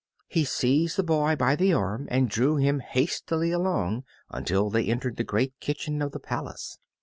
He 0.27 0.45
seized 0.45 0.97
the 0.97 1.03
boy 1.03 1.35
by 1.35 1.55
the 1.55 1.73
arm 1.73 2.07
and 2.09 2.27
drew 2.27 2.55
him 2.55 2.79
hastily 2.79 3.51
along 3.51 4.03
until 4.31 4.71
they 4.71 4.87
entered 4.87 5.15
the 5.17 5.23
great 5.23 5.53
kitchen 5.59 6.01
of 6.01 6.11
the 6.11 6.19
palace. 6.19 6.79